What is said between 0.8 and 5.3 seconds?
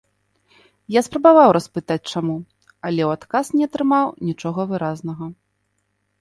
Я спрабаваў распытаць, чаму, але ў адказ не атрымаў нічога выразнага.